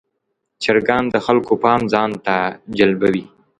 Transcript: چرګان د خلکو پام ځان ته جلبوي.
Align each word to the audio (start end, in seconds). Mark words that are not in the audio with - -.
چرګان 0.63 1.03
د 1.13 1.15
خلکو 1.25 1.53
پام 1.63 1.81
ځان 1.93 2.11
ته 2.25 2.35
جلبوي. 2.77 3.25